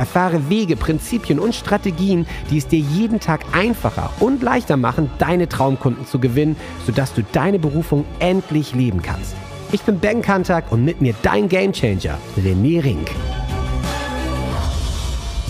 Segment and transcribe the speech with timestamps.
[0.00, 5.46] Erfahre Wege, Prinzipien und Strategien, die es dir jeden Tag einfacher und leichter machen, deine
[5.46, 9.36] Traumkunden zu gewinnen, sodass du deine Berufung endlich leben kannst.
[9.72, 13.10] Ich bin Ben Kantak und mit mir dein Gamechanger, René Rink.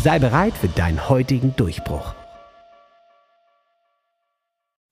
[0.02, 2.12] Sei bereit für deinen heutigen Durchbruch.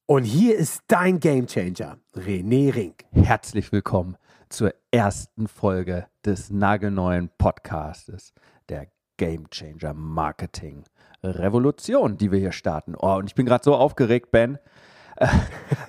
[0.06, 3.06] Und hier ist dein Gamechanger, René Rink.
[3.10, 4.16] Herzlich willkommen
[4.50, 8.32] zur ersten Folge des nagelneuen Podcastes,
[8.68, 8.86] der
[9.18, 10.84] Gamechanger Marketing
[11.22, 12.94] Revolution, die wir hier starten.
[12.96, 14.58] Oh, und ich bin gerade so aufgeregt, Ben.
[15.16, 15.26] Äh,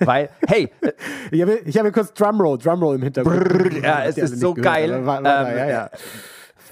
[0.00, 0.70] weil, hey.
[0.80, 0.92] Äh,
[1.30, 3.48] ich habe, ich habe kurz Drumroll, Drumroll im Hintergrund.
[3.48, 5.06] Brrr, ja, es ist so geil.
[5.06, 5.90] War, war, ähm, ja, ja.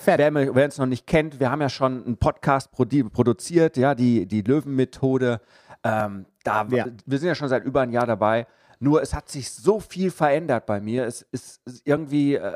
[0.05, 4.27] Wer, wer uns noch nicht kennt, wir haben ja schon einen Podcast produziert, ja, die,
[4.27, 5.40] die Löwenmethode.
[5.84, 6.86] Ähm, da, ja.
[7.05, 8.46] Wir sind ja schon seit über ein Jahr dabei.
[8.80, 11.05] Nur es hat sich so viel verändert bei mir.
[11.05, 12.52] Es ist irgendwie, äh,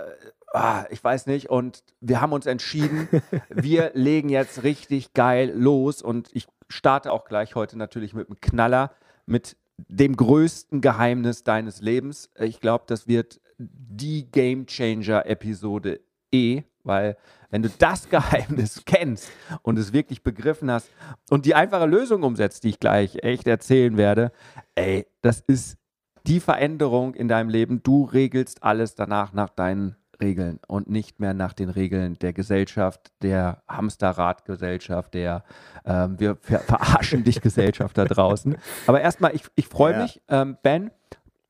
[0.53, 1.51] ah, ich weiß nicht.
[1.51, 3.09] Und wir haben uns entschieden,
[3.49, 6.03] wir legen jetzt richtig geil los.
[6.03, 8.93] Und ich starte auch gleich heute natürlich mit einem Knaller,
[9.27, 9.57] mit
[9.89, 12.31] dem größten Geheimnis deines Lebens.
[12.39, 16.01] Ich glaube, das wird die Game Changer Episode
[16.33, 17.17] E, weil
[17.51, 19.31] wenn du das Geheimnis kennst
[19.63, 20.91] und es wirklich begriffen hast
[21.31, 24.33] und die einfache Lösung umsetzt, die ich gleich echt erzählen werde,
[24.75, 25.79] ey, das ist
[26.27, 27.83] die Veränderung in deinem Leben.
[27.83, 33.13] Du regelst alles danach nach deinen Regeln und nicht mehr nach den Regeln der Gesellschaft,
[33.23, 35.45] der Hamsterradgesellschaft, der
[35.85, 38.57] ähm, wir verarschen dich Gesellschaft da draußen.
[38.87, 40.03] Aber erstmal, ich, ich freue ja.
[40.03, 40.91] mich, ähm, Ben,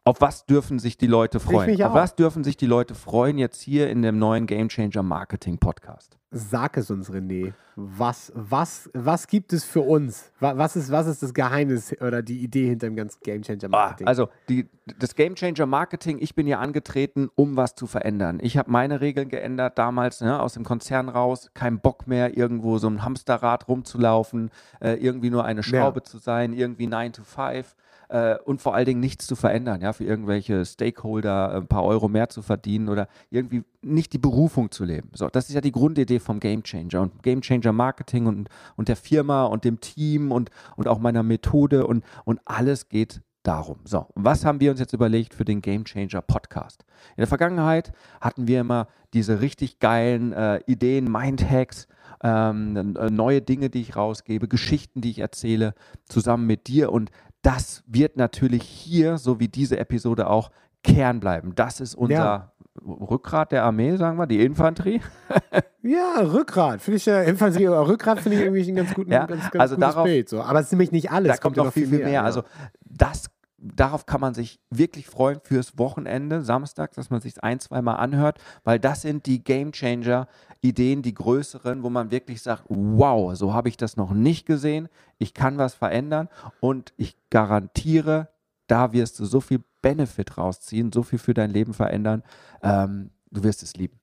[0.05, 1.81] auf was dürfen sich die Leute freuen?
[1.81, 5.59] Auf was dürfen sich die Leute freuen jetzt hier in dem neuen Game Changer Marketing
[5.59, 6.19] Podcast?
[6.33, 7.53] Sag es uns, René.
[7.77, 10.33] Was, was, was gibt es für uns?
[10.41, 13.69] Was ist, was ist das Geheimnis oder die Idee hinter dem ganzen Game Changer ah,
[13.69, 14.07] Marketing?
[14.09, 14.69] Also die,
[14.99, 18.41] das Game Changer Marketing, ich bin hier angetreten, um was zu verändern.
[18.43, 21.51] Ich habe meine Regeln geändert damals ne, aus dem Konzern raus.
[21.55, 26.05] Kein Bock mehr, irgendwo so ein Hamsterrad rumzulaufen, äh, irgendwie nur eine Schraube ja.
[26.05, 27.77] zu sein, irgendwie 9 to 5
[28.13, 32.09] äh, und vor allen Dingen nichts zu verändern, ja, für irgendwelche Stakeholder ein paar Euro
[32.09, 35.09] mehr zu verdienen oder irgendwie nicht die Berufung zu leben.
[35.15, 38.89] So, das ist ja die Grundidee vom Game Changer und Game Changer Marketing und, und
[38.89, 43.79] der Firma und dem Team und, und auch meiner Methode und, und alles geht darum.
[43.85, 46.85] So, was haben wir uns jetzt überlegt für den Game Changer Podcast?
[47.17, 51.89] In der Vergangenheit hatten wir immer diese richtig geilen äh, Ideen, Mindhacks,
[52.23, 55.75] ähm, neue Dinge, die ich rausgebe, Geschichten, die ich erzähle,
[56.05, 56.93] zusammen mit dir.
[56.93, 57.11] Und
[57.43, 60.51] das wird natürlich hier, so wie diese Episode auch,
[60.83, 61.55] Kern bleiben.
[61.55, 62.53] Das ist unser ja.
[62.85, 65.01] Rückgrat der Armee, sagen wir, die Infanterie.
[65.83, 66.81] ja, Rückgrat.
[66.81, 69.61] Finde ich ja, Infanterie, aber Rückgrat finde ich irgendwie ein ganz, guten, ja, ganz, ganz
[69.61, 70.29] also gutes darauf, Bild.
[70.29, 70.43] So.
[70.43, 71.29] Aber es ist nämlich nicht alles.
[71.29, 72.07] Da kommt, kommt noch viel, viel mehr.
[72.07, 72.15] mehr.
[72.15, 72.23] Ja.
[72.23, 72.43] Also
[72.85, 73.29] das
[73.63, 77.95] darauf kann man sich wirklich freuen fürs Wochenende, Samstag, dass man sich ein, zwei Mal
[77.95, 80.27] anhört, weil das sind die Game Changer
[80.63, 84.89] Ideen, die größeren, wo man wirklich sagt, wow, so habe ich das noch nicht gesehen,
[85.19, 86.29] ich kann was verändern
[86.61, 88.29] und ich garantiere,
[88.69, 92.23] da wirst du so viel Benefit rausziehen, so viel für dein Leben verändern,
[92.63, 93.99] ähm, du wirst es lieben.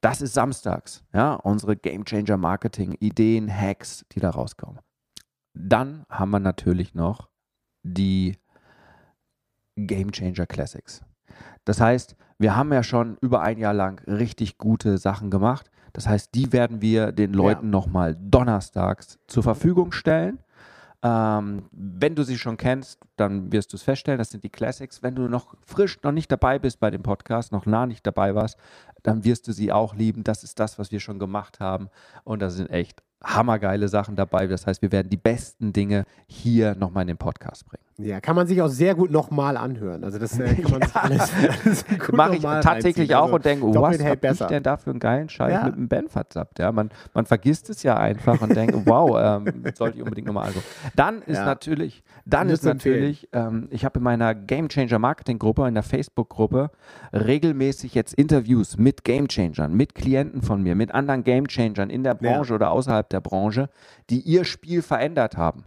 [0.00, 4.78] Das ist samstags, ja, unsere Game Changer Marketing Ideen, Hacks, die da rauskommen.
[5.54, 7.28] Dann haben wir natürlich noch
[7.82, 8.36] die
[9.74, 11.02] Game Changer Classics.
[11.64, 15.70] Das heißt, wir haben ja schon über ein Jahr lang richtig gute Sachen gemacht.
[15.96, 17.70] Das heißt, die werden wir den Leuten ja.
[17.70, 20.40] nochmal donnerstags zur Verfügung stellen.
[21.02, 25.02] Ähm, wenn du sie schon kennst, dann wirst du es feststellen, das sind die Classics.
[25.02, 28.34] Wenn du noch frisch noch nicht dabei bist bei dem Podcast, noch nah nicht dabei
[28.34, 28.58] warst,
[29.04, 30.22] dann wirst du sie auch lieben.
[30.22, 31.88] Das ist das, was wir schon gemacht haben.
[32.24, 34.46] Und da sind echt hammergeile Sachen dabei.
[34.48, 37.85] Das heißt, wir werden die besten Dinge hier nochmal in den Podcast bringen.
[37.98, 40.04] Ja, kann man sich auch sehr gut nochmal anhören.
[40.04, 40.86] Also das äh, kann man ja.
[40.86, 41.32] sich alles,
[41.64, 44.98] alles Mache ich tatsächlich auch also, und denke, was habe ich denn da für einen
[44.98, 45.64] geilen Scheiß ja.
[45.64, 46.58] mit dem Ben verzappt?
[46.58, 50.48] Ja, man, man vergisst es ja einfach und denkt, wow, ähm, sollte ich unbedingt nochmal
[50.48, 50.62] also.
[50.94, 51.46] Dann ist ja.
[51.46, 55.82] natürlich, dann ist natürlich, ähm, ich habe in meiner Game Changer Marketing Gruppe, in der
[55.82, 56.70] Facebook Gruppe,
[57.14, 62.04] regelmäßig jetzt Interviews mit Game Changern, mit Klienten von mir, mit anderen Game Changern in
[62.04, 63.70] der Branche oder außerhalb der Branche,
[64.10, 65.64] die ihr Spiel verändert haben.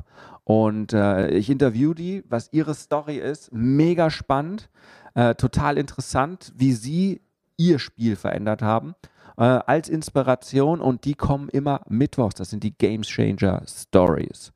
[0.50, 3.54] Und äh, ich interview die, was ihre Story ist.
[3.54, 4.68] Mega spannend,
[5.14, 7.22] äh, total interessant, wie sie
[7.56, 8.96] ihr Spiel verändert haben,
[9.38, 12.34] äh, als Inspiration und die kommen immer mittwochs.
[12.34, 14.52] Das sind die Game Changer Stories.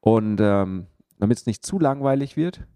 [0.00, 0.88] Und ähm,
[1.20, 2.66] damit es nicht zu langweilig wird,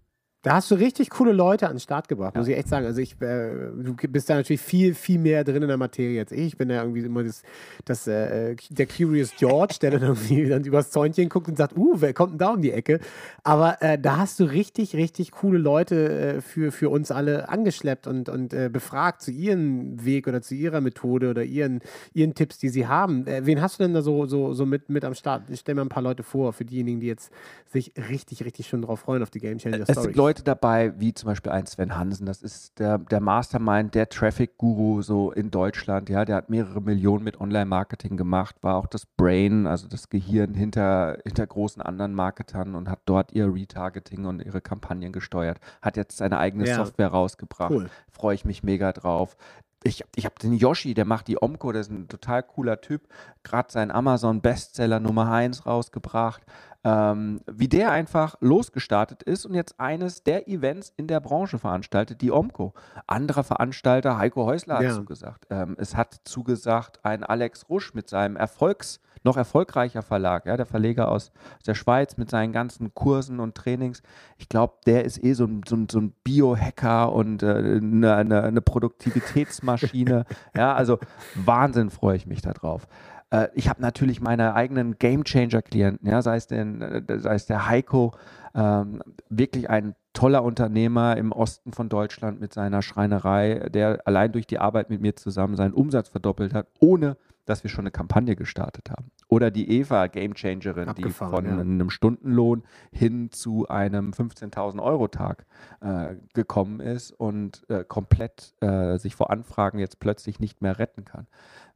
[0.43, 2.87] da hast du richtig coole Leute an den Start gebracht, muss ich echt sagen.
[2.87, 6.31] Also ich, äh, du bist da natürlich viel, viel mehr drin in der Materie als
[6.31, 6.47] ich.
[6.47, 7.43] Ich bin ja irgendwie immer das,
[7.85, 11.93] das äh, der Curious George, der dann irgendwie dann übers Zäunchen guckt und sagt, uh,
[12.01, 12.99] wer kommt denn da um die Ecke?
[13.43, 18.07] Aber äh, da hast du richtig, richtig coole Leute äh, für, für uns alle angeschleppt
[18.07, 21.81] und, und äh, befragt zu ihrem Weg oder zu ihrer Methode oder ihren,
[22.13, 23.27] ihren Tipps, die sie haben.
[23.27, 25.51] Äh, wen hast du denn da so, so, so mit, mit am Start?
[25.51, 27.31] Ich stelle mir ein paar Leute vor, für diejenigen, die jetzt
[27.71, 30.15] sich richtig, richtig schon drauf freuen auf die Game Changer Stories.
[30.31, 35.01] Leute dabei, wie zum Beispiel ein Sven Hansen, das ist der, der Mastermind, der Traffic-Guru
[35.01, 39.67] so in Deutschland, ja, der hat mehrere Millionen mit Online-Marketing gemacht, war auch das Brain,
[39.67, 44.61] also das Gehirn hinter, hinter großen anderen Marketern und hat dort ihr Retargeting und ihre
[44.61, 46.75] Kampagnen gesteuert, hat jetzt seine eigene ja.
[46.77, 47.89] Software rausgebracht, cool.
[48.09, 49.35] freue ich mich mega drauf
[49.83, 53.07] ich, ich habe den Yoshi, der macht die Omco, der ist ein total cooler Typ,
[53.43, 56.43] gerade seinen Amazon-Bestseller Nummer 1 rausgebracht
[56.83, 62.21] ähm, wie der einfach losgestartet ist und jetzt eines der Events in der Branche veranstaltet,
[62.21, 62.73] die Omco.
[63.07, 64.93] Anderer Veranstalter, Heiko Häusler, hat ja.
[64.93, 65.45] zugesagt.
[65.49, 70.65] Ähm, es hat zugesagt ein Alex Rusch mit seinem Erfolgs- noch erfolgreicher Verlag, ja, der
[70.65, 71.31] Verleger aus
[71.65, 74.01] der Schweiz mit seinen ganzen Kursen und Trainings.
[74.37, 78.15] Ich glaube, der ist eh so ein, so ein, so ein Biohacker und äh, eine,
[78.15, 80.25] eine, eine Produktivitätsmaschine.
[80.55, 80.99] ja, also
[81.35, 82.87] Wahnsinn freue ich mich darauf.
[83.31, 87.67] Äh, ich habe natürlich meine eigenen Gamechanger-Klienten, ja, sei es, den, äh, sei es der
[87.67, 88.13] Heiko,
[88.53, 94.45] ähm, wirklich ein toller Unternehmer im Osten von Deutschland mit seiner Schreinerei, der allein durch
[94.45, 97.15] die Arbeit mit mir zusammen seinen Umsatz verdoppelt hat, ohne
[97.45, 99.11] dass wir schon eine Kampagne gestartet haben.
[99.27, 101.51] Oder die Eva Gamechangerin, die von ja.
[101.59, 105.45] einem Stundenlohn hin zu einem 15.000 Euro Tag
[105.81, 111.05] äh, gekommen ist und äh, komplett äh, sich vor Anfragen jetzt plötzlich nicht mehr retten
[111.05, 111.27] kann.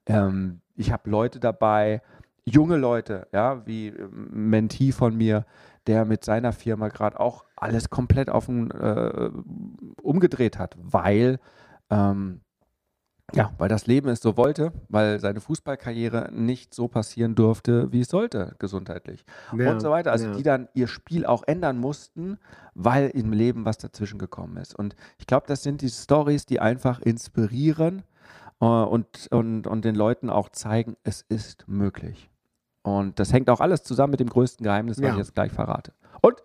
[0.06, 2.02] Ähm, ich habe Leute dabei,
[2.46, 5.46] junge Leute, ja, wie ähm, Mentee von mir,
[5.88, 9.30] der mit seiner Firma gerade auch alles komplett auf den, äh,
[10.02, 11.40] umgedreht hat, weil
[11.90, 12.42] ähm,
[13.33, 18.01] ja, weil das Leben es so wollte, weil seine Fußballkarriere nicht so passieren durfte, wie
[18.01, 19.25] es sollte, gesundheitlich
[19.57, 20.12] ja, und so weiter.
[20.12, 20.36] Also ja.
[20.36, 22.38] die dann ihr Spiel auch ändern mussten,
[22.75, 24.75] weil im Leben was dazwischen gekommen ist.
[24.75, 28.04] Und ich glaube, das sind die Stories, die einfach inspirieren
[28.62, 32.30] äh, und, und, und den Leuten auch zeigen, es ist möglich.
[32.83, 35.12] Und das hängt auch alles zusammen mit dem größten Geheimnis, was ja.
[35.13, 35.94] ich jetzt gleich verrate.
[36.22, 36.36] Und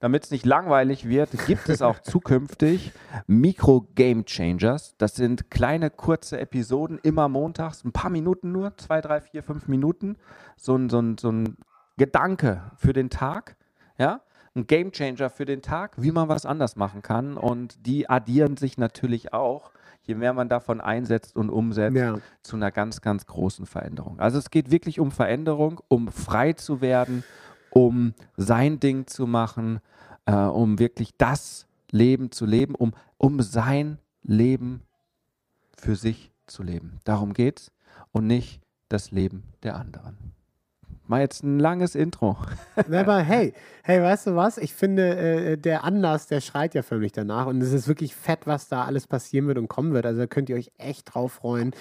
[0.00, 2.92] damit es nicht langweilig wird, gibt es auch zukünftig
[3.26, 4.94] Mikro-Game Changers.
[4.98, 9.68] Das sind kleine, kurze Episoden, immer montags, ein paar Minuten nur, zwei, drei, vier, fünf
[9.68, 10.16] Minuten.
[10.56, 11.56] So ein, so ein, so ein
[11.96, 13.56] Gedanke für den Tag.
[13.98, 14.20] Ja,
[14.54, 17.36] ein Game Changer für den Tag, wie man was anders machen kann.
[17.36, 19.72] Und die addieren sich natürlich auch
[20.08, 22.18] je mehr man davon einsetzt und umsetzt, ja.
[22.42, 24.18] zu einer ganz, ganz großen Veränderung.
[24.18, 27.24] Also es geht wirklich um Veränderung, um frei zu werden,
[27.70, 29.80] um sein Ding zu machen,
[30.26, 34.82] äh, um wirklich das Leben zu leben, um, um sein Leben
[35.76, 37.00] für sich zu leben.
[37.04, 37.72] Darum geht's
[38.12, 40.27] und nicht das Leben der anderen.
[41.08, 42.36] Mal jetzt ein langes Intro.
[42.76, 44.58] Aber hey, hey, weißt du was?
[44.58, 47.46] Ich finde, äh, der Anlass, der schreit ja förmlich danach.
[47.46, 50.04] Und es ist wirklich fett, was da alles passieren wird und kommen wird.
[50.04, 51.72] Also da könnt ihr euch echt drauf freuen,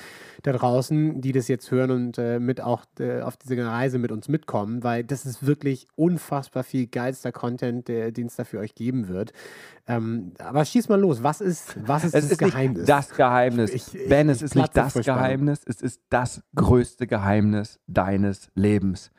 [0.43, 4.13] da draußen, die das jetzt hören und äh, mit auch äh, auf diese Reise mit
[4.13, 8.75] uns mitkommen, weil das ist wirklich unfassbar viel geilster Content, den es da für euch
[8.75, 9.33] geben wird.
[9.89, 11.23] Ähm, aber schieß mal los.
[11.23, 12.85] Was ist, was ist es das ist Geheimnis?
[12.85, 13.71] das Geheimnis.
[13.71, 19.11] Ich, ich, ben, es ist nicht das Geheimnis, es ist das größte Geheimnis deines Lebens.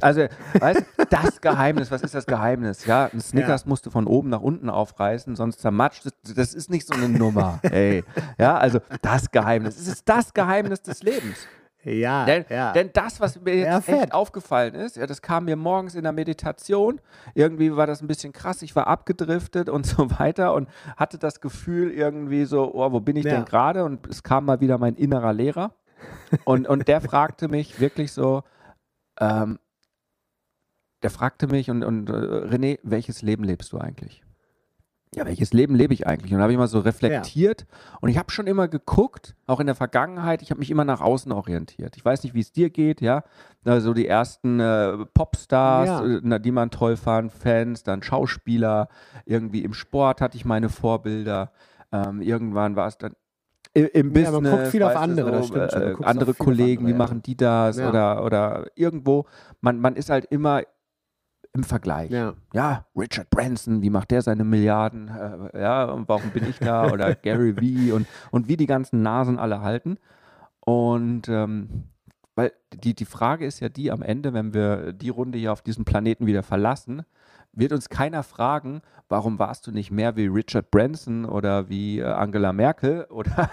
[0.00, 0.26] Also,
[0.58, 2.84] weißt das Geheimnis, was ist das Geheimnis?
[2.86, 3.68] Ja, ein Snickers ja.
[3.68, 6.06] musst du von oben nach unten aufreißen, sonst zermatscht.
[6.06, 7.60] Das, das ist nicht so eine Nummer.
[7.62, 8.04] Ey.
[8.38, 9.78] Ja, also das Geheimnis.
[9.78, 11.46] Es ist das Geheimnis des Lebens.
[11.86, 12.72] Ja, denn, ja.
[12.72, 16.02] denn das, was mir jetzt ja, echt aufgefallen ist, ja, das kam mir morgens in
[16.02, 17.00] der Meditation.
[17.34, 18.62] Irgendwie war das ein bisschen krass.
[18.62, 23.14] Ich war abgedriftet und so weiter und hatte das Gefühl irgendwie so, oh, wo bin
[23.14, 23.36] ich ja.
[23.36, 23.84] denn gerade?
[23.84, 25.72] Und es kam mal wieder mein innerer Lehrer.
[26.44, 28.42] Und, und der fragte mich wirklich so,
[29.20, 29.58] ähm,
[31.02, 34.26] der fragte mich und, und äh, René, welches Leben lebst du eigentlich?
[35.16, 36.32] ja, welches Leben lebe ich eigentlich?
[36.32, 37.98] Und da habe ich mal so reflektiert ja.
[38.00, 41.00] und ich habe schon immer geguckt, auch in der Vergangenheit, ich habe mich immer nach
[41.00, 41.96] außen orientiert.
[41.96, 43.24] Ich weiß nicht, wie es dir geht, ja.
[43.64, 46.36] Also die ersten äh, Popstars, ja.
[46.36, 48.88] äh, die man toll fand, Fans, dann Schauspieler,
[49.24, 51.50] irgendwie im Sport hatte ich meine Vorbilder.
[51.92, 53.14] Ähm, irgendwann war es dann
[53.76, 54.40] im, im ja, Business.
[54.40, 57.78] Man guckt viel auf andere, so, äh, andere Kollegen, andere, wie machen die das?
[57.78, 59.26] Oder, oder irgendwo,
[59.60, 60.62] man, man ist halt immer
[61.52, 62.10] im Vergleich.
[62.10, 62.34] Ja.
[62.52, 62.86] ja.
[62.96, 65.08] Richard Branson, wie macht der seine Milliarden?
[65.08, 66.90] Äh, ja, und warum bin ich da?
[66.92, 69.98] Oder Gary Vee und, und wie die ganzen Nasen alle halten.
[70.60, 71.84] Und ähm,
[72.34, 75.62] weil die, die Frage ist ja die am Ende, wenn wir die Runde hier auf
[75.62, 77.02] diesem Planeten wieder verlassen,
[77.56, 82.04] wird uns keiner fragen, warum warst du nicht mehr wie Richard Branson oder wie äh,
[82.04, 83.50] Angela Merkel oder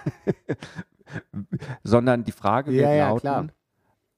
[1.84, 3.48] sondern die Frage wird ja, lauten, ja,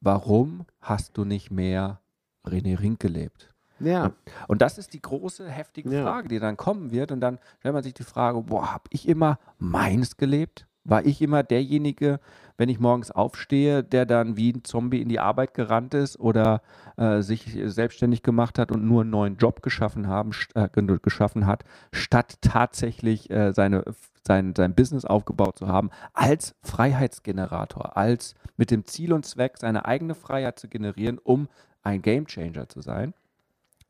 [0.02, 2.02] warum hast du nicht mehr
[2.46, 3.54] René Rink gelebt?
[3.80, 4.14] Ja.
[4.48, 6.04] Und das ist die große, heftige ja.
[6.04, 7.12] Frage, die dann kommen wird.
[7.12, 10.68] Und dann stellt man sich die Frage, boah, habe ich immer meins gelebt?
[10.86, 12.20] War ich immer derjenige,
[12.58, 16.62] wenn ich morgens aufstehe, der dann wie ein Zombie in die Arbeit gerannt ist oder
[16.96, 20.70] äh, sich selbstständig gemacht hat und nur einen neuen Job geschaffen, haben, äh,
[21.02, 23.84] geschaffen hat, statt tatsächlich äh, seine,
[24.26, 29.86] sein, sein Business aufgebaut zu haben, als Freiheitsgenerator, als mit dem Ziel und Zweck, seine
[29.86, 31.50] eigene Freiheit zu generieren, um
[31.84, 33.14] ein Gamechanger zu sein?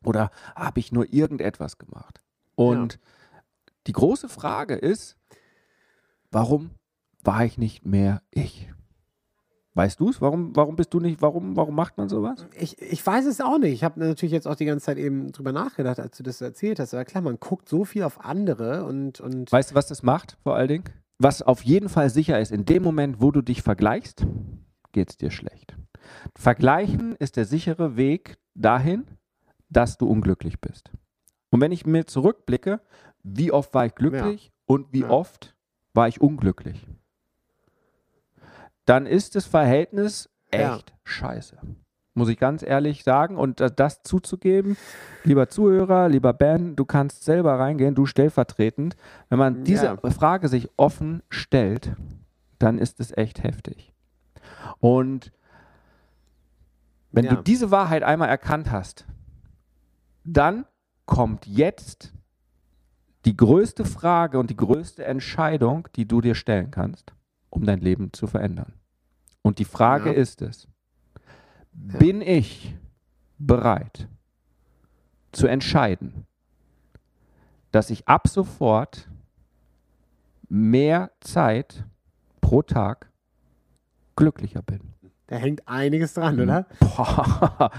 [0.03, 2.21] Oder habe ich nur irgendetwas gemacht?
[2.55, 2.99] Und ja.
[3.87, 5.17] die große Frage ist,
[6.31, 6.71] warum
[7.25, 8.69] war ich nicht mehr ich.
[9.73, 10.21] Weißt du es?
[10.21, 12.45] Warum, warum bist du nicht, warum, warum macht man sowas?
[12.57, 13.73] Ich, ich weiß es auch nicht.
[13.73, 16.79] Ich habe natürlich jetzt auch die ganze Zeit eben drüber nachgedacht, als du das erzählt
[16.79, 16.93] hast.
[16.93, 19.19] Aber klar, man guckt so viel auf andere und.
[19.19, 20.85] und weißt du, was das macht, vor allen Dingen?
[21.19, 24.25] Was auf jeden Fall sicher ist, in dem Moment, wo du dich vergleichst,
[24.93, 25.75] geht es dir schlecht.
[26.37, 29.05] Vergleichen ist der sichere Weg dahin,
[29.69, 30.91] dass du unglücklich bist.
[31.49, 32.81] Und wenn ich mir zurückblicke,
[33.23, 34.51] wie oft war ich glücklich ja.
[34.67, 35.09] und wie ja.
[35.09, 35.55] oft
[35.93, 36.85] war ich unglücklich?
[38.85, 40.95] Dann ist das Verhältnis echt ja.
[41.03, 41.57] scheiße.
[42.13, 43.35] Muss ich ganz ehrlich sagen.
[43.35, 44.77] Und das zuzugeben,
[45.23, 48.95] lieber Zuhörer, lieber Ben, du kannst selber reingehen, du stellvertretend.
[49.29, 50.11] Wenn man diese ja.
[50.11, 51.93] Frage sich offen stellt,
[52.57, 53.91] dann ist es echt heftig.
[54.79, 55.33] Und
[57.11, 57.35] wenn ja.
[57.35, 59.05] du diese Wahrheit einmal erkannt hast,
[60.23, 60.65] dann
[61.05, 62.13] kommt jetzt
[63.25, 67.13] die größte Frage und die größte Entscheidung, die du dir stellen kannst
[67.49, 68.73] um dein Leben zu verändern.
[69.41, 70.15] Und die Frage ja.
[70.15, 70.67] ist es,
[71.71, 72.75] bin ich
[73.37, 74.07] bereit
[75.31, 76.25] zu entscheiden,
[77.71, 79.09] dass ich ab sofort
[80.47, 81.83] mehr Zeit
[82.41, 83.11] pro Tag
[84.15, 84.93] glücklicher bin?
[85.27, 86.67] Da hängt einiges dran, oder?
[86.79, 87.71] Boah,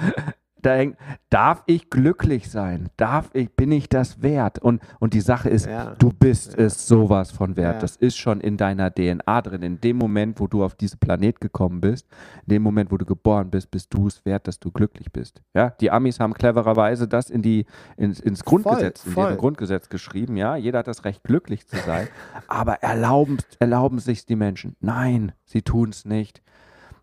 [0.63, 0.97] da hängt,
[1.31, 2.89] darf ich glücklich sein?
[2.97, 4.59] Darf ich, bin ich das wert?
[4.59, 5.95] Und, und die Sache ist, ja.
[5.99, 6.65] du bist ja.
[6.65, 7.75] es sowas von wert.
[7.75, 7.81] Ja.
[7.81, 9.63] Das ist schon in deiner DNA drin.
[9.63, 12.09] In dem Moment, wo du auf diesen Planet gekommen bist,
[12.47, 15.43] in dem Moment, wo du geboren bist, bist du es wert, dass du glücklich bist.
[15.55, 19.33] Ja, die Amis haben clevererweise das in die, ins, ins Grundgesetz, voll, voll.
[19.33, 20.37] in Grundgesetz geschrieben.
[20.37, 22.09] Ja, jeder hat das Recht, glücklich zu sein.
[22.49, 24.77] aber erlauben, erlauben sich die Menschen?
[24.81, 26.43] Nein, sie tun es nicht.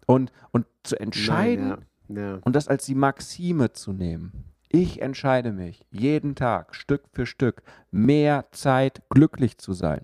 [0.05, 2.39] Und, und zu entscheiden, Nein, ja.
[2.43, 4.53] Und das als die Maxime zu nehmen.
[4.69, 10.03] Ich entscheide mich jeden Tag, Stück für Stück, mehr Zeit glücklich zu sein,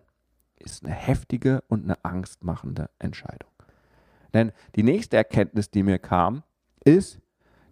[0.59, 3.49] ist eine heftige und eine angstmachende Entscheidung.
[4.33, 6.43] Denn die nächste Erkenntnis, die mir kam,
[6.83, 7.19] ist,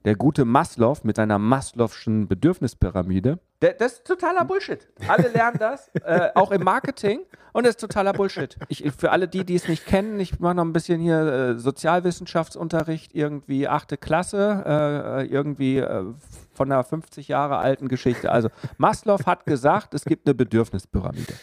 [0.07, 3.39] der gute Maslow mit seiner Maslow'schen Bedürfnispyramide.
[3.59, 4.87] Das ist totaler Bullshit.
[5.05, 7.25] Alle lernen das, äh, auch im Marketing.
[7.51, 8.55] Und das ist totaler Bullshit.
[8.69, 11.59] Ich, für alle die, die es nicht kennen, ich mache noch ein bisschen hier äh,
[11.59, 16.05] Sozialwissenschaftsunterricht, irgendwie achte Klasse, äh, irgendwie äh,
[16.53, 18.31] von einer 50 Jahre alten Geschichte.
[18.31, 18.47] Also
[18.77, 21.33] Maslow hat gesagt, es gibt eine Bedürfnispyramide.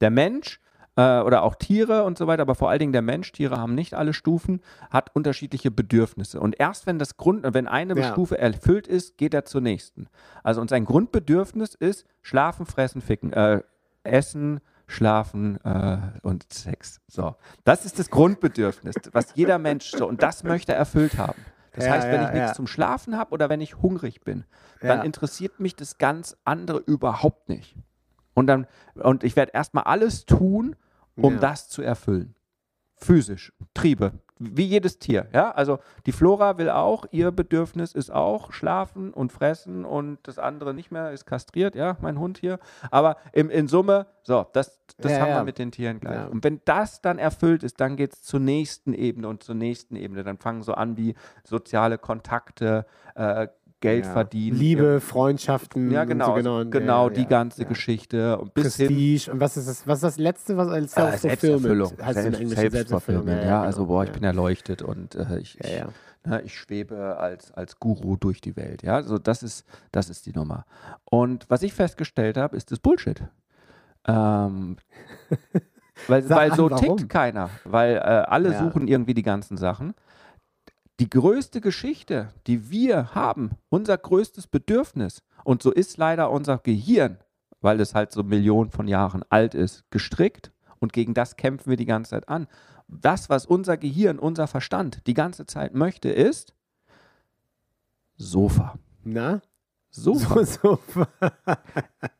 [0.00, 0.60] Der Mensch
[0.96, 3.74] äh, oder auch Tiere und so weiter, aber vor allen Dingen der Mensch, Tiere haben
[3.74, 4.60] nicht alle Stufen,
[4.90, 6.40] hat unterschiedliche Bedürfnisse.
[6.40, 8.10] Und erst wenn das Grund, wenn eine ja.
[8.10, 10.08] Stufe erfüllt ist, geht er zur nächsten.
[10.42, 13.62] Also und sein Grundbedürfnis ist schlafen, fressen, ficken, äh,
[14.04, 17.00] essen, Schlafen äh, und Sex.
[17.08, 21.42] So, das ist das Grundbedürfnis, was jeder Mensch so und das möchte er erfüllt haben.
[21.72, 22.54] Das ja, heißt, wenn ja, ich nichts ja.
[22.54, 24.44] zum Schlafen habe oder wenn ich hungrig bin,
[24.80, 27.74] dann interessiert mich das ganz andere überhaupt nicht.
[28.34, 30.76] Und dann und ich werde erstmal alles tun,
[31.16, 31.40] um ja.
[31.40, 32.34] das zu erfüllen.
[32.96, 35.28] Physisch, Triebe, wie jedes Tier.
[35.32, 35.50] Ja?
[35.52, 40.74] Also die Flora will auch, ihr Bedürfnis ist auch schlafen und fressen und das andere
[40.74, 42.58] nicht mehr ist kastriert, ja, mein Hund hier.
[42.90, 45.36] Aber im, in Summe, so, das, das ja, haben ja.
[45.36, 46.16] wir mit den Tieren gleich.
[46.16, 46.26] Ja.
[46.26, 49.96] Und wenn das dann erfüllt ist, dann geht es zur nächsten Ebene und zur nächsten
[49.96, 50.24] Ebene.
[50.24, 53.48] Dann fangen so an wie soziale Kontakte, äh,
[53.84, 54.12] Geld ja.
[54.12, 54.58] verdienen.
[54.58, 55.90] Liebe, Freundschaften.
[55.90, 56.28] Ja, genau.
[56.28, 58.38] So genau, genau ja, die ganze Geschichte.
[58.38, 59.30] Und bis Prestige.
[59.30, 62.48] Und was ist das, was ist das Letzte, was als äh, Selbsterfüllung heißt Selbst, in
[62.48, 63.28] Selbstverfüllung.
[63.28, 65.84] Ja, ja, also boah, ich bin erleuchtet und äh, ich, ich,
[66.24, 68.82] ne, ich schwebe als, als Guru durch die Welt.
[68.82, 70.64] Ja, also das ist, das ist die Nummer.
[71.04, 73.22] Und was ich festgestellt habe, ist das Bullshit.
[74.06, 74.78] Ähm,
[76.06, 76.96] weil, weil so warum?
[76.96, 77.50] tickt keiner.
[77.64, 79.92] Weil äh, alle suchen irgendwie die ganzen Sachen
[81.00, 87.18] die größte Geschichte, die wir haben, unser größtes Bedürfnis, und so ist leider unser Gehirn,
[87.60, 91.76] weil es halt so Millionen von Jahren alt ist, gestrickt und gegen das kämpfen wir
[91.76, 92.46] die ganze Zeit an.
[92.88, 96.54] Das, was unser Gehirn, unser Verstand die ganze Zeit möchte, ist
[98.16, 98.78] Sofa.
[99.02, 99.40] Na?
[99.90, 100.44] Sofa.
[100.44, 101.08] So, Sofa.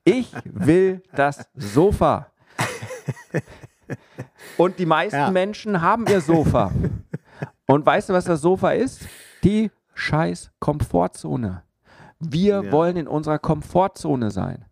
[0.05, 2.31] ich will das Sofa.
[4.57, 5.31] Und die meisten ja.
[5.31, 6.73] Menschen haben ihr Sofa.
[7.67, 9.07] Und weißt du, was das Sofa ist?
[9.43, 11.63] Die scheiß Komfortzone.
[12.19, 12.73] Wir ja.
[12.73, 14.65] wollen in unserer Komfortzone sein.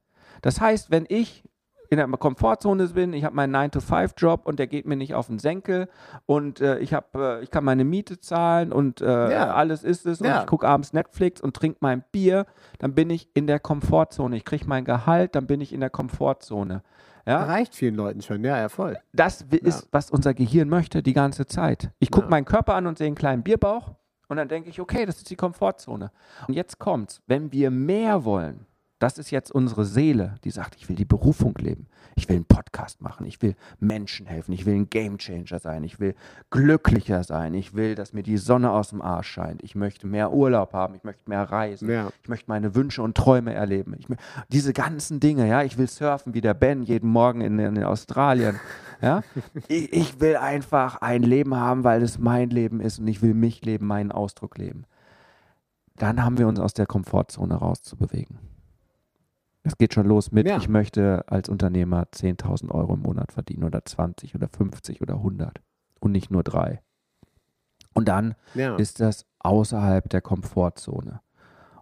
[0.43, 1.45] Das heißt, wenn ich
[1.93, 5.39] in der Komfortzone bin, ich habe meinen 9-to-5-Job und der geht mir nicht auf den
[5.39, 5.91] Senkel
[6.25, 9.53] und äh, ich, hab, äh, ich kann meine Miete zahlen und äh, ja.
[9.53, 10.37] alles ist es ja.
[10.37, 12.47] und ich gucke abends Netflix und trinke mein Bier,
[12.79, 14.39] dann bin ich in der Komfortzone.
[14.39, 16.83] Ich kriege mein Gehalt, dann bin ich in der Komfortzone.
[17.27, 17.45] Ja?
[17.45, 18.99] Reicht vielen Leuten schon, ja, ja, voll.
[19.13, 21.91] Das ist, was unser Gehirn möchte die ganze Zeit.
[21.99, 23.91] Ich gucke meinen Körper an und sehe einen kleinen Bierbauch
[24.29, 26.11] und dann denke ich, okay, das ist die Komfortzone.
[26.49, 28.65] Und jetzt kommt's, wenn wir mehr wollen,
[29.03, 31.89] das ist jetzt unsere Seele, die sagt, ich will die Berufung leben.
[32.15, 33.27] Ich will einen Podcast machen.
[33.27, 34.53] Ich will Menschen helfen.
[34.53, 35.83] Ich will ein Gamechanger sein.
[35.83, 36.15] Ich will
[36.51, 37.53] glücklicher sein.
[37.55, 39.65] Ich will, dass mir die Sonne aus dem Arsch scheint.
[39.65, 40.95] Ich möchte mehr Urlaub haben.
[40.95, 41.91] Ich möchte mehr reisen.
[41.91, 42.11] Ja.
[42.23, 43.97] Ich möchte meine Wünsche und Träume erleben.
[43.99, 44.07] Ich,
[44.51, 45.65] diese ganzen Dinge, ja.
[45.65, 48.61] Ich will surfen wie der Ben jeden Morgen in, in Australien.
[49.01, 49.23] Ja.
[49.69, 53.35] Ich, ich will einfach ein Leben haben, weil es mein Leben ist und ich will
[53.35, 54.85] mich leben, meinen Ausdruck leben.
[55.97, 58.52] Dann haben wir uns aus der Komfortzone rauszubewegen.
[59.65, 60.57] Es geht schon los mit, ja.
[60.57, 65.61] ich möchte als Unternehmer 10.000 Euro im Monat verdienen oder 20 oder 50 oder 100
[66.01, 66.83] und nicht nur drei.
[67.95, 68.77] Und dann ja.
[68.77, 71.21] ist das außerhalb der Komfortzone.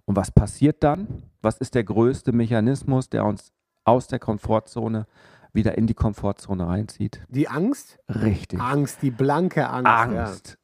[0.05, 1.23] Und was passiert dann?
[1.41, 3.53] Was ist der größte Mechanismus, der uns
[3.85, 5.07] aus der Komfortzone
[5.53, 7.21] wieder in die Komfortzone reinzieht?
[7.29, 7.99] Die Angst?
[8.09, 8.61] Richtig.
[8.61, 9.87] Angst, die blanke Angst.
[9.87, 10.59] Angst.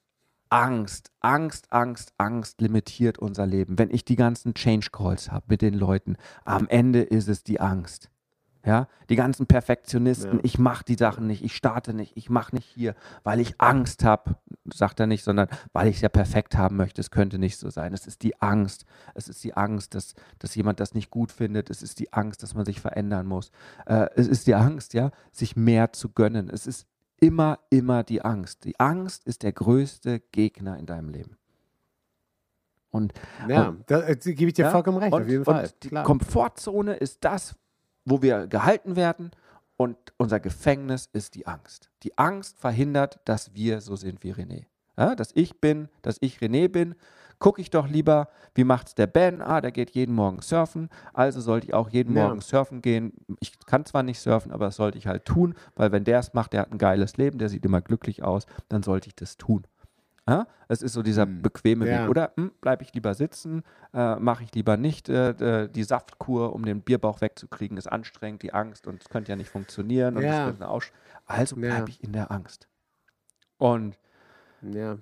[0.49, 3.79] Angst, Angst, Angst, Angst limitiert unser Leben.
[3.79, 7.61] Wenn ich die ganzen Change Calls habe mit den Leuten, am Ende ist es die
[7.61, 8.11] Angst.
[8.65, 10.41] Ja, die ganzen Perfektionisten, ja.
[10.43, 14.03] ich mache die Sachen nicht, ich starte nicht, ich mache nicht hier, weil ich Angst
[14.03, 14.39] habe,
[14.75, 17.01] sagt er nicht, sondern weil ich es ja perfekt haben möchte.
[17.01, 17.95] Es könnte nicht so sein.
[17.95, 18.85] Es ist die Angst.
[19.15, 21.71] Es ist die Angst, dass, dass jemand das nicht gut findet.
[21.71, 23.53] Es ist die Angst, dass man sich verändern muss.
[23.87, 26.51] Äh, es ist die Angst, ja, sich mehr zu gönnen.
[26.51, 26.89] Es ist
[27.21, 28.65] immer, immer die Angst.
[28.65, 31.37] Die Angst ist der größte Gegner in deinem Leben.
[32.91, 33.13] Und,
[33.49, 35.71] ja, und, da äh, gebe ich dir ja, vollkommen recht, und, auf jeden Fall.
[35.83, 36.05] die Klar.
[36.05, 37.55] Komfortzone ist das,
[38.05, 39.33] wo wir gehalten werden
[39.77, 41.91] und unser Gefängnis ist die Angst.
[42.03, 44.65] Die Angst verhindert, dass wir so sind wie René.
[44.97, 46.95] Ja, dass ich bin, dass ich René bin,
[47.39, 49.43] gucke ich doch lieber, wie macht es der Ben?
[49.43, 52.27] Ah, der geht jeden Morgen surfen, also sollte ich auch jeden ja.
[52.27, 53.13] Morgen surfen gehen.
[53.41, 56.35] Ich kann zwar nicht surfen, aber das sollte ich halt tun, weil wenn der es
[56.35, 59.37] macht, der hat ein geiles Leben, der sieht immer glücklich aus, dann sollte ich das
[59.37, 59.67] tun.
[60.29, 60.47] Ja?
[60.69, 61.43] Es ist so dieser hm.
[61.43, 62.03] bequeme ja.
[62.03, 62.11] Weg.
[62.11, 63.63] Oder hm, bleibe ich lieber sitzen,
[63.95, 68.53] äh, mache ich lieber nicht äh, die Saftkur, um den Bierbauch wegzukriegen, ist anstrengend, die
[68.53, 70.17] Angst und es könnte ja nicht funktionieren.
[70.17, 70.53] Und ja.
[71.27, 72.69] also bleibe ich in der Angst.
[73.59, 73.99] Und
[74.63, 74.99] ja.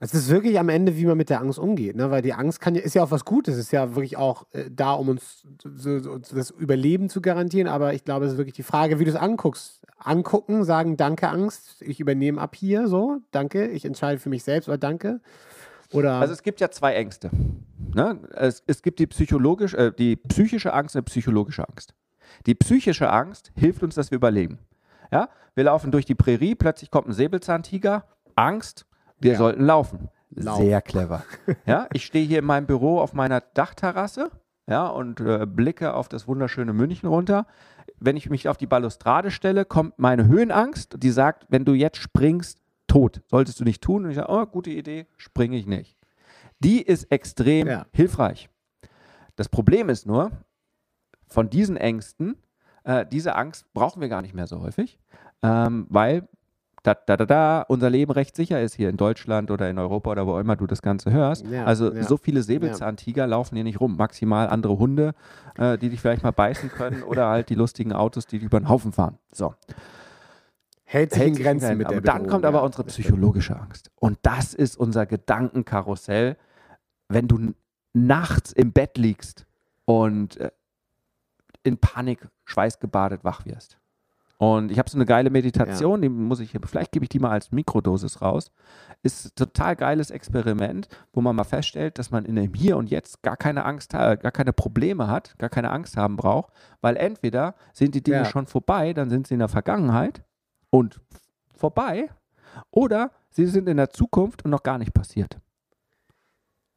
[0.00, 2.10] Es ist wirklich am Ende, wie man mit der Angst umgeht, ne?
[2.10, 4.92] weil die Angst kann, ist ja auch was Gutes, ist ja wirklich auch äh, da,
[4.92, 8.64] um uns so, so, das Überleben zu garantieren, aber ich glaube, es ist wirklich die
[8.64, 9.80] Frage, wie du es anguckst.
[9.96, 14.68] Angucken, sagen, danke Angst, ich übernehme ab hier, so, danke, ich entscheide für mich selbst
[14.68, 15.20] oder danke.
[15.92, 17.30] Oder also es gibt ja zwei Ängste.
[17.94, 18.18] Ne?
[18.32, 21.94] Es, es gibt die, psychologisch, äh, die psychische Angst und die psychologische Angst.
[22.46, 24.58] Die psychische Angst hilft uns, dass wir überleben.
[25.12, 25.28] Ja?
[25.54, 28.04] Wir laufen durch die Prärie, plötzlich kommt ein Säbelzahntiger,
[28.36, 28.86] Angst,
[29.20, 29.38] wir ja.
[29.38, 30.08] sollten laufen.
[30.30, 30.58] Lauf.
[30.58, 31.22] Sehr clever.
[31.66, 34.30] Ja, ich stehe hier in meinem Büro auf meiner Dachterrasse
[34.66, 37.46] ja, und äh, blicke auf das wunderschöne München runter.
[38.00, 41.98] Wenn ich mich auf die Balustrade stelle, kommt meine Höhenangst, die sagt, wenn du jetzt
[41.98, 43.22] springst, tot.
[43.26, 44.04] Solltest du nicht tun.
[44.04, 45.96] Und ich sage, oh, gute Idee, springe ich nicht.
[46.60, 47.86] Die ist extrem ja.
[47.92, 48.48] hilfreich.
[49.36, 50.30] Das Problem ist nur,
[51.26, 52.36] von diesen Ängsten,
[52.84, 54.98] äh, diese Angst brauchen wir gar nicht mehr so häufig,
[55.42, 56.28] ähm, weil
[56.84, 60.10] da, da, da, da, unser Leben recht sicher ist hier in Deutschland oder in Europa
[60.10, 61.46] oder wo immer du das Ganze hörst.
[61.46, 62.02] Ja, also ja.
[62.02, 63.96] so viele Säbelzahntiger laufen hier nicht rum.
[63.96, 65.14] Maximal andere Hunde,
[65.56, 68.60] äh, die dich vielleicht mal beißen können oder halt die lustigen Autos, die dich über
[68.60, 69.16] den Haufen fahren.
[69.32, 69.54] So.
[70.84, 73.90] Hält sich in Grenzen, Grenzen mit der Dann kommt aber unsere psychologische Angst.
[73.98, 76.36] Und das ist unser Gedankenkarussell,
[77.08, 77.54] wenn du
[77.94, 79.46] nachts im Bett liegst
[79.86, 80.50] und äh,
[81.62, 83.78] in Panik schweißgebadet wach wirst.
[84.52, 86.08] Und ich habe so eine geile Meditation, ja.
[86.08, 88.52] die muss ich, vielleicht gebe ich die mal als Mikrodosis raus.
[89.02, 92.90] Ist ein total geiles Experiment, wo man mal feststellt, dass man in dem Hier und
[92.90, 96.52] Jetzt gar keine Angst, gar keine Probleme hat, gar keine Angst haben braucht,
[96.82, 98.24] weil entweder sind die Dinge ja.
[98.26, 100.22] schon vorbei, dann sind sie in der Vergangenheit
[100.68, 101.00] und
[101.54, 102.10] vorbei,
[102.70, 105.38] oder sie sind in der Zukunft und noch gar nicht passiert.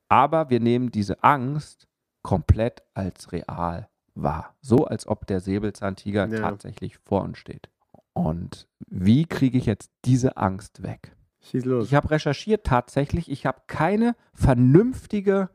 [0.07, 1.85] Aber wir nehmen diese Angst
[2.21, 3.89] komplett als real
[4.21, 4.55] wahr.
[4.61, 6.39] So als ob der Säbelzahntiger ja.
[6.39, 7.69] tatsächlich vor uns steht.
[8.13, 11.15] Und wie kriege ich jetzt diese Angst weg?
[11.41, 11.87] Schieß los.
[11.87, 15.49] Ich habe recherchiert tatsächlich, ich habe keine vernünftige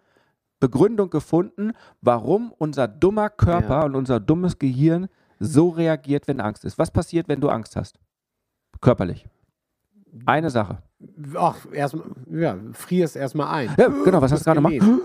[0.60, 3.84] Begründung gefunden, warum unser dummer Körper ja.
[3.84, 5.08] und unser dummes Gehirn
[5.40, 6.78] so reagiert, wenn Angst ist.
[6.78, 7.98] Was passiert, wenn du Angst hast?
[8.80, 9.26] Körperlich.
[10.24, 10.78] Eine Sache.
[11.34, 13.74] Ach, erstmal, ja, frierst erstmal ein.
[13.76, 15.00] Ja, genau, was hast du gerade gemacht?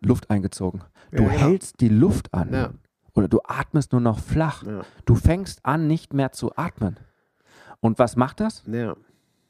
[0.00, 0.82] Luft eingezogen.
[1.12, 1.40] Du ja, genau.
[1.40, 2.52] hältst die Luft an.
[2.52, 2.70] Ja.
[3.14, 4.64] Oder du atmest nur noch flach.
[4.64, 4.82] Ja.
[5.04, 6.98] Du fängst an, nicht mehr zu atmen.
[7.80, 8.64] Und was macht das?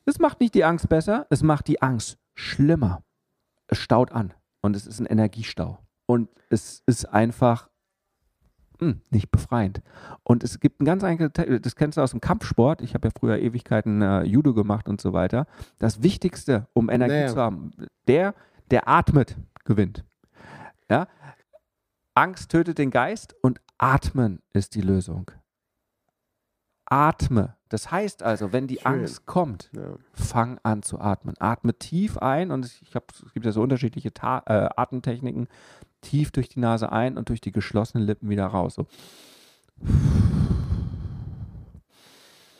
[0.06, 3.02] Es macht nicht die Angst besser, es macht die Angst schlimmer.
[3.66, 5.78] Es staut an und es ist ein Energiestau.
[6.06, 7.68] Und es ist einfach
[8.80, 9.82] mh, hm, nicht befreiend.
[10.22, 12.82] Und es gibt ein ganz einfaches, das kennst du aus dem Kampfsport.
[12.82, 15.46] Ich habe ja früher Ewigkeiten äh, Judo gemacht und so weiter.
[15.78, 17.72] Das Wichtigste, um Energie zu haben,
[18.08, 18.34] der,
[18.70, 20.04] der atmet, gewinnt.
[20.90, 21.06] Ja?
[22.14, 25.30] Angst tötet den Geist und atmen ist die Lösung.
[26.84, 27.56] Atme.
[27.68, 28.86] Das heißt also, wenn die Schön.
[28.86, 29.94] Angst kommt, ja.
[30.12, 31.36] fang an zu atmen.
[31.38, 35.46] Atme tief ein und ich hab, es gibt ja so unterschiedliche Ta äh, Atemtechniken.
[36.00, 38.74] Tief durch die Nase ein und durch die geschlossenen Lippen wieder raus.
[38.74, 38.86] So.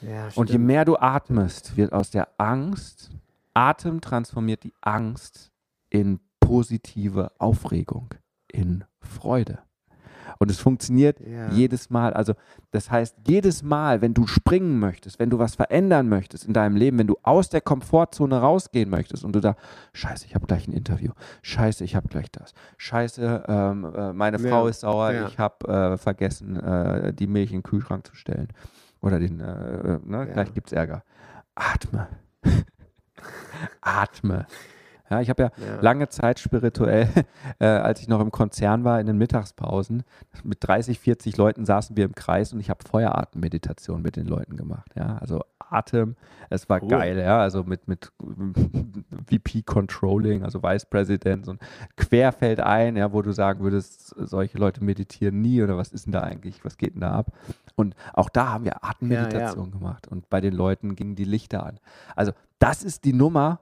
[0.03, 3.11] Ja, und je mehr du atmest, wird aus der Angst,
[3.53, 5.51] Atem transformiert die Angst
[5.89, 8.15] in positive Aufregung,
[8.51, 9.61] in Freude.
[10.39, 11.51] Und es funktioniert ja.
[11.51, 12.15] jedes Mal.
[12.15, 12.33] Also
[12.71, 16.77] das heißt, jedes Mal, wenn du springen möchtest, wenn du was verändern möchtest in deinem
[16.77, 19.57] Leben, wenn du aus der Komfortzone rausgehen möchtest und du da,
[19.93, 24.39] scheiße, ich habe gleich ein Interview, scheiße, ich habe gleich das, scheiße, ähm, äh, meine
[24.39, 24.49] ja.
[24.49, 25.27] Frau ist sauer, ja.
[25.27, 28.49] ich habe äh, vergessen, äh, die Milch in den Kühlschrank zu stellen.
[29.03, 31.03] Oder den, äh, äh, ne, gleich gibt es Ärger.
[31.55, 32.09] Atme.
[33.81, 34.47] Atme.
[35.11, 37.09] Ja, ich habe ja, ja, lange Zeit spirituell,
[37.59, 40.05] äh, als ich noch im Konzern war, in den Mittagspausen,
[40.45, 44.57] mit 30, 40 Leuten saßen wir im Kreis und ich habe Feueratemmeditation mit den Leuten
[44.57, 44.93] gemacht.
[44.95, 46.17] Ja, also Atem,
[46.49, 46.89] es war cool.
[46.89, 48.13] geil, ja, also mit, mit
[49.29, 51.59] VP Controlling, also Vice President, so ein
[51.97, 56.13] Querfeld ein, ja, wo du sagen würdest, solche Leute meditieren nie oder was ist denn
[56.13, 57.33] da eigentlich, was geht denn da ab?
[57.75, 59.79] Und auch da haben wir Atemmeditation ja, ja.
[59.79, 61.81] gemacht und bei den Leuten gingen die Lichter an.
[62.15, 63.61] Also das ist die Nummer,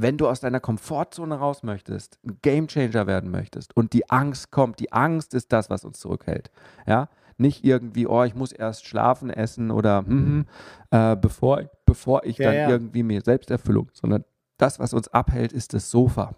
[0.00, 4.78] wenn du aus deiner Komfortzone raus möchtest, ein Gamechanger werden möchtest und die Angst kommt,
[4.78, 6.50] die Angst ist das, was uns zurückhält.
[6.86, 10.46] Ja, nicht irgendwie, oh, ich muss erst schlafen, essen oder mm,
[10.90, 12.68] äh, bevor, bevor ich ja, dann ja.
[12.68, 14.24] irgendwie mir Selbsterfüllung, sondern
[14.56, 16.34] das, was uns abhält, ist das Sofa.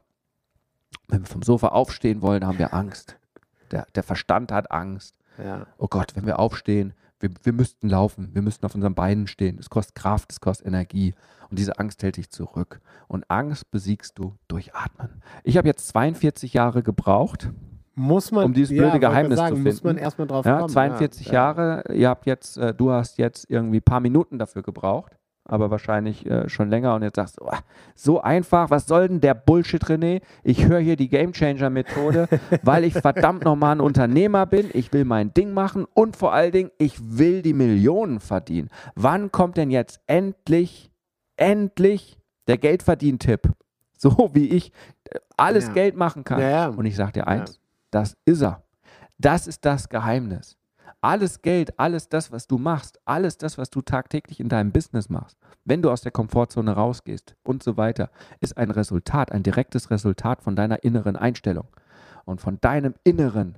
[1.08, 3.16] Wenn wir vom Sofa aufstehen wollen, haben wir Angst.
[3.70, 5.16] Der, der Verstand hat Angst.
[5.42, 5.66] Ja.
[5.78, 9.58] Oh Gott, wenn wir aufstehen, wir, wir müssten laufen, wir müssten auf unseren Beinen stehen.
[9.58, 11.14] Es kostet Kraft, es kostet Energie.
[11.50, 12.80] Und diese Angst hält dich zurück.
[13.08, 15.22] Und Angst besiegst du durch Atmen.
[15.44, 17.50] Ich habe jetzt 42 Jahre gebraucht,
[17.94, 19.68] muss man, um dieses blöde ja, Geheimnis sagen, zu finden.
[19.68, 20.70] Muss man erstmal drauf ja, kommen.
[20.70, 24.62] 42 ja, Jahre, ihr habt jetzt, äh, du hast jetzt irgendwie ein paar Minuten dafür
[24.62, 27.58] gebraucht, aber wahrscheinlich äh, schon länger und jetzt sagst du, oh,
[27.94, 30.22] so einfach, was soll denn der Bullshit, René?
[30.44, 32.28] Ich höre hier die Gamechanger-Methode,
[32.62, 36.52] weil ich verdammt nochmal ein Unternehmer bin, ich will mein Ding machen und vor allen
[36.52, 38.68] Dingen, ich will die Millionen verdienen.
[38.94, 40.90] Wann kommt denn jetzt endlich
[41.40, 43.50] endlich der Geldverdien-Tipp.
[43.96, 44.72] So wie ich
[45.04, 45.72] äh, alles ja.
[45.72, 46.40] Geld machen kann.
[46.40, 46.68] Ja, ja.
[46.68, 48.62] Und ich sage dir eins, das ist er.
[49.18, 50.56] Das ist das Geheimnis.
[51.02, 55.08] Alles Geld, alles das, was du machst, alles das, was du tagtäglich in deinem Business
[55.08, 58.10] machst, wenn du aus der Komfortzone rausgehst und so weiter,
[58.40, 61.68] ist ein Resultat, ein direktes Resultat von deiner inneren Einstellung
[62.26, 63.56] und von deinem Inneren.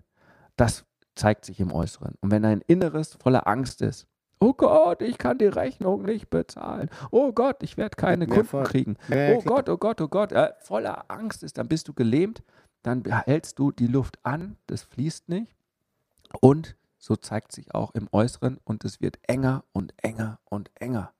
[0.56, 0.84] Das
[1.16, 2.14] zeigt sich im Äußeren.
[2.20, 4.06] Und wenn dein Inneres voller Angst ist,
[4.38, 6.90] Oh Gott, ich kann die Rechnung nicht bezahlen.
[7.12, 8.64] Oh Gott, ich werde keine Kunden voll.
[8.64, 8.96] kriegen.
[9.08, 9.54] Ja, oh klar.
[9.54, 10.32] Gott, oh Gott, oh Gott.
[10.32, 12.42] Äh, voller Angst ist, dann bist du gelähmt,
[12.82, 15.54] dann hältst du die Luft an, das fließt nicht.
[16.40, 21.12] Und so zeigt sich auch im Äußeren und es wird enger und enger und enger.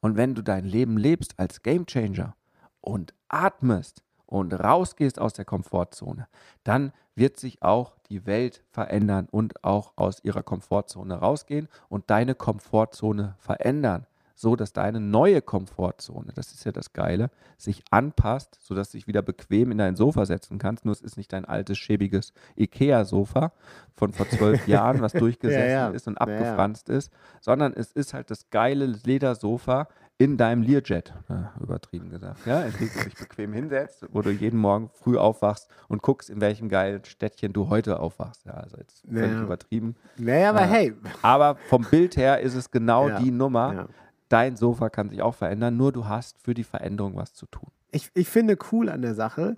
[0.00, 2.36] Und wenn du dein Leben lebst als Gamechanger
[2.80, 6.28] und atmest und rausgehst aus der Komfortzone,
[6.62, 12.36] dann wird sich auch die Welt verändern und auch aus ihrer Komfortzone rausgehen und deine
[12.36, 14.06] Komfortzone verändern,
[14.36, 19.08] so dass deine neue Komfortzone, das ist ja das Geile, sich anpasst, sodass du dich
[19.08, 20.84] wieder bequem in dein Sofa setzen kannst.
[20.84, 23.52] Nur es ist nicht dein altes, schäbiges Ikea-Sofa
[23.94, 25.90] von vor zwölf Jahren, was durchgesessen ja, ja.
[25.90, 31.12] ist und abgefranst ja, ist, sondern es ist halt das geile Ledersofa, in deinem Learjet,
[31.28, 35.18] ja, übertrieben gesagt, ja, in dem du dich bequem hinsetzt, wo du jeden Morgen früh
[35.18, 38.46] aufwachst und guckst, in welchem geilen Städtchen du heute aufwachst.
[38.46, 39.42] Ja, also jetzt völlig ja.
[39.42, 39.94] übertrieben.
[40.16, 40.94] Naja, aber äh, hey.
[41.20, 43.20] Aber vom Bild her ist es genau ja.
[43.20, 43.88] die Nummer.
[44.28, 47.70] Dein Sofa kann sich auch verändern, nur du hast für die Veränderung was zu tun.
[47.92, 49.56] ich, ich finde cool an der Sache,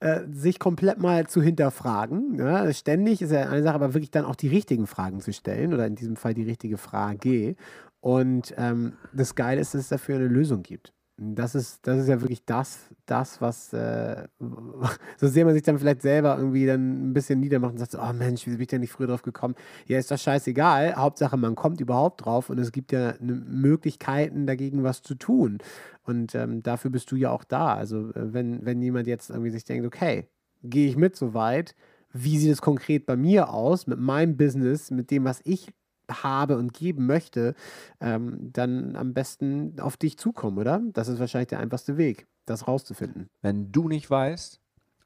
[0.00, 2.38] äh, sich komplett mal zu hinterfragen.
[2.38, 2.72] Ja?
[2.72, 5.86] Ständig ist ja eine Sache, aber wirklich dann auch die richtigen Fragen zu stellen oder
[5.86, 7.56] in diesem Fall die richtige Frage.
[8.00, 10.92] Und ähm, das Geile ist, dass es dafür eine Lösung gibt.
[11.20, 14.28] Das ist, das ist ja wirklich das, das was, äh,
[15.16, 18.12] so sehr man sich dann vielleicht selber irgendwie dann ein bisschen niedermacht und sagt, oh
[18.12, 19.56] Mensch, wie bin ich denn nicht früher drauf gekommen?
[19.86, 20.94] Ja, ist das scheißegal.
[20.94, 25.58] Hauptsache, man kommt überhaupt drauf und es gibt ja ne, Möglichkeiten, dagegen was zu tun.
[26.04, 27.74] Und ähm, dafür bist du ja auch da.
[27.74, 30.28] Also, äh, wenn, wenn jemand jetzt irgendwie sich denkt, okay,
[30.62, 31.74] gehe ich mit so weit,
[32.12, 35.72] wie sieht es konkret bei mir aus, mit meinem Business, mit dem, was ich
[36.10, 37.54] habe und geben möchte,
[38.00, 40.82] ähm, dann am besten auf dich zukommen, oder?
[40.92, 43.28] Das ist wahrscheinlich der einfachste Weg, das rauszufinden.
[43.42, 44.60] Wenn du nicht weißt,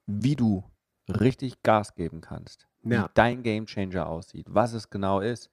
[0.07, 0.65] wie du
[1.09, 3.05] richtig Gas geben kannst, ja.
[3.05, 5.51] wie dein Game Changer aussieht, was es genau ist,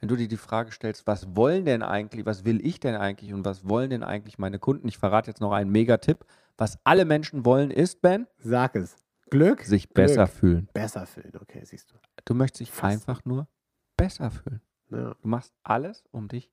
[0.00, 3.32] wenn du dir die Frage stellst, was wollen denn eigentlich, was will ich denn eigentlich
[3.34, 4.86] und was wollen denn eigentlich meine Kunden?
[4.86, 6.24] Ich verrate jetzt noch einen Megatipp.
[6.56, 8.26] Was alle Menschen wollen ist, Ben?
[8.38, 8.96] Sag es.
[9.30, 9.62] Glück?
[9.62, 9.94] Sich Glück.
[9.94, 10.68] besser fühlen.
[10.72, 11.96] Besser fühlen, okay, siehst du.
[12.24, 12.94] Du möchtest dich Fast.
[12.94, 13.48] einfach nur
[13.96, 14.60] besser fühlen.
[14.90, 15.14] Ja.
[15.20, 16.50] Du machst alles, um dich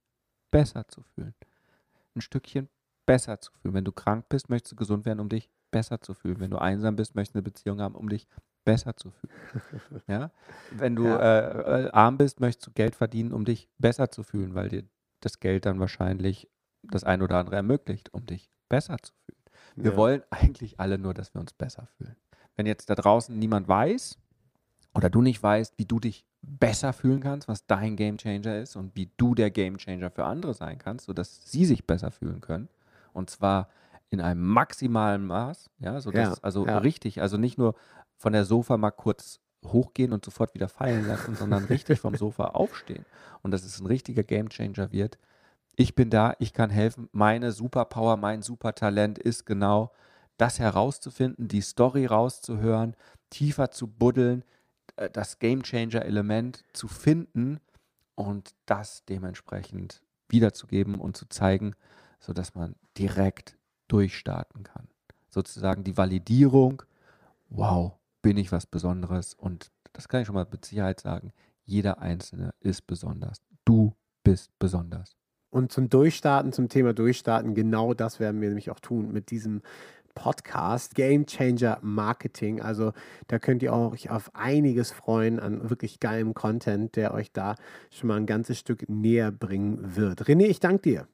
[0.51, 1.33] besser zu fühlen.
[2.15, 2.69] Ein Stückchen
[3.05, 3.75] besser zu fühlen.
[3.75, 6.39] Wenn du krank bist, möchtest du gesund werden, um dich besser zu fühlen.
[6.39, 8.27] Wenn du einsam bist, möchtest du eine Beziehung haben, um dich
[8.63, 10.03] besser zu fühlen.
[10.07, 10.31] ja?
[10.71, 11.17] Wenn du ja.
[11.17, 14.83] Äh, äh, arm bist, möchtest du Geld verdienen, um dich besser zu fühlen, weil dir
[15.19, 16.49] das Geld dann wahrscheinlich
[16.83, 19.41] das ein oder andere ermöglicht, um dich besser zu fühlen.
[19.75, 19.97] Wir ja.
[19.97, 22.15] wollen eigentlich alle nur, dass wir uns besser fühlen.
[22.55, 24.17] Wenn jetzt da draußen niemand weiß
[24.93, 28.75] oder du nicht weißt, wie du dich besser fühlen kannst, was dein Game Changer ist
[28.75, 32.41] und wie du der Game Changer für andere sein kannst, sodass sie sich besser fühlen
[32.41, 32.69] können.
[33.13, 33.69] Und zwar
[34.09, 36.77] in einem maximalen Maß, ja, sodass, ja, also ja.
[36.77, 37.75] richtig, also nicht nur
[38.17, 42.45] von der Sofa mal kurz hochgehen und sofort wieder fallen lassen, sondern richtig vom Sofa
[42.49, 43.05] aufstehen
[43.41, 45.17] und dass es ein richtiger Game Changer wird.
[45.75, 47.09] Ich bin da, ich kann helfen.
[47.11, 49.91] Meine Superpower, mein Supertalent ist genau
[50.37, 52.95] das herauszufinden, die Story rauszuhören,
[53.29, 54.43] tiefer zu buddeln,
[55.13, 57.59] das Game Changer Element zu finden
[58.15, 61.75] und das dementsprechend wiederzugeben und zu zeigen,
[62.19, 64.87] sodass man direkt durchstarten kann.
[65.29, 66.83] Sozusagen die Validierung,
[67.49, 71.31] wow, bin ich was Besonderes und das kann ich schon mal mit Sicherheit sagen,
[71.63, 73.41] jeder Einzelne ist besonders.
[73.65, 75.15] Du bist besonders.
[75.49, 79.61] Und zum Durchstarten, zum Thema Durchstarten, genau das werden wir nämlich auch tun mit diesem
[80.15, 82.61] Podcast, Game Changer Marketing.
[82.61, 82.93] Also
[83.27, 87.55] da könnt ihr euch auf einiges freuen an wirklich geilem Content, der euch da
[87.91, 90.23] schon mal ein ganzes Stück näher bringen wird.
[90.23, 91.07] René, ich danke dir.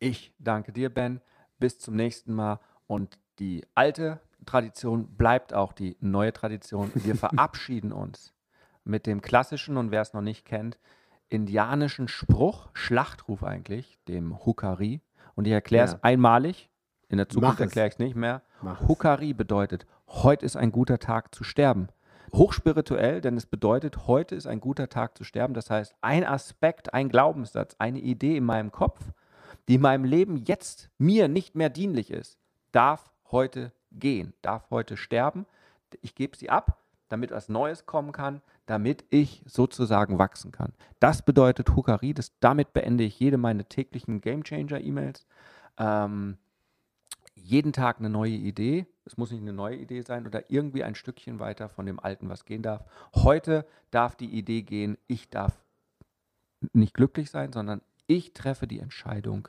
[0.00, 1.20] Ich danke dir, Ben.
[1.60, 2.58] Bis zum nächsten Mal.
[2.86, 6.90] Und die alte Tradition bleibt auch die neue Tradition.
[6.94, 8.32] Wir verabschieden uns
[8.84, 10.78] mit dem klassischen und wer es noch nicht kennt,
[11.28, 15.00] indianischen Spruch, Schlachtruf eigentlich, dem Hukari.
[15.36, 16.70] Und ich erkläre es einmalig
[17.10, 18.42] in der Zukunft erkläre ich es nicht mehr.
[18.86, 21.88] Hukari bedeutet, heute ist ein guter Tag zu sterben.
[22.32, 25.52] Hochspirituell, denn es bedeutet, heute ist ein guter Tag zu sterben.
[25.52, 29.00] Das heißt, ein Aspekt, ein Glaubenssatz, eine Idee in meinem Kopf,
[29.66, 32.38] die in meinem Leben jetzt mir nicht mehr dienlich ist,
[32.70, 35.46] darf heute gehen, darf heute sterben.
[36.02, 40.74] Ich gebe sie ab, damit was Neues kommen kann, damit ich sozusagen wachsen kann.
[41.00, 42.14] Das bedeutet Hukari.
[42.14, 45.26] Das, damit beende ich jede meine täglichen Game Changer E-Mails.
[45.76, 46.38] Ähm,
[47.42, 48.86] jeden Tag eine neue Idee.
[49.04, 52.28] Es muss nicht eine neue Idee sein oder irgendwie ein Stückchen weiter von dem Alten,
[52.28, 52.84] was gehen darf.
[53.14, 55.58] Heute darf die Idee gehen, ich darf
[56.72, 59.48] nicht glücklich sein, sondern ich treffe die Entscheidung,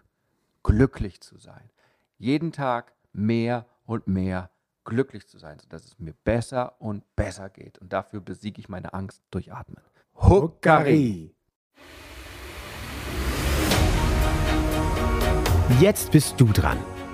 [0.63, 1.69] glücklich zu sein.
[2.17, 4.49] Jeden Tag mehr und mehr
[4.83, 7.77] glücklich zu sein, sodass es mir besser und besser geht.
[7.79, 9.83] Und dafür besiege ich meine Angst durch Atmen.
[10.15, 11.35] Huckari!
[15.79, 16.77] Jetzt bist du dran.